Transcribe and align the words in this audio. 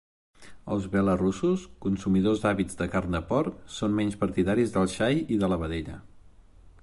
Els 0.75 0.85
belarussos, 0.93 1.65
consumidors 1.85 2.41
àvids 2.53 2.79
de 2.79 2.89
carn 2.95 3.17
de 3.17 3.23
porc, 3.33 3.61
són 3.77 3.95
menys 4.01 4.19
partidaris 4.25 4.75
del 4.79 4.91
xai 4.99 5.25
i 5.37 5.41
de 5.45 5.53
la 5.55 5.61
vedella. 5.65 6.01